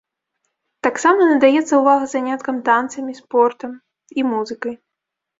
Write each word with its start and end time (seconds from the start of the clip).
Таксама 0.85 1.25
надаецца 1.31 1.73
ўвага 1.81 2.05
заняткам 2.13 2.55
танцамі, 2.69 3.11
спортам 3.19 3.71
і 4.21 4.25
музыкай. 4.31 4.75